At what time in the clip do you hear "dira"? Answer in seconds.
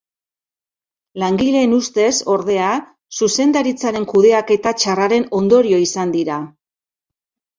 6.19-6.39